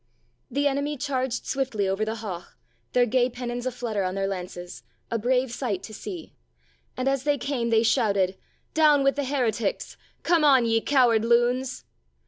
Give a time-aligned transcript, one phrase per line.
[0.49, 2.47] The enemy charged swiftly over the haugh,
[2.93, 4.81] their gay pennons a flutter on their lances,
[5.11, 6.33] a brave sight to see.
[6.97, 8.35] And as they came they shouted;
[8.73, 11.85] "Down with the heretics; come on, ye coward loons."